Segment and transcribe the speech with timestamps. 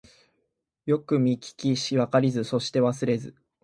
[0.87, 3.35] よくみききしわかりそしてわすれず